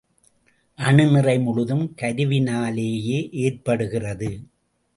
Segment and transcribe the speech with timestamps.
[0.79, 4.31] அணுநிறை முழுதும் கருவினா லேயே ஏற்படுகிறது.